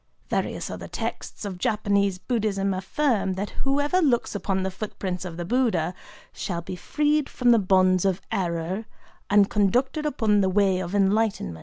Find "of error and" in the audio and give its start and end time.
8.03-9.47